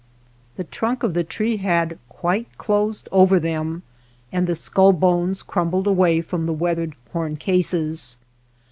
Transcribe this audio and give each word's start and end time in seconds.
The 0.55 0.63
trunk 0.63 1.01
214 1.01 1.03
WATER 1.03 1.03
BORDERS 1.13 1.13
of 1.13 1.13
the 1.13 1.29
tree 1.29 1.69
had 1.69 1.99
quite 2.09 2.57
closed 2.57 3.09
over 3.11 3.39
them, 3.39 3.83
and 4.31 4.47
the 4.47 4.55
skull 4.55 4.93
bones 4.93 5.43
crumbled 5.43 5.85
away 5.85 6.21
from 6.21 6.47
the 6.47 6.53
weathered 6.53 6.95
horn 7.13 7.35
cases. 7.35 8.17